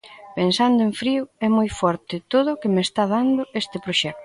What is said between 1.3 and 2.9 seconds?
é moi forte todo que me